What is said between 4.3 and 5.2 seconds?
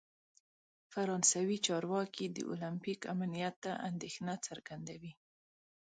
څرګندوي.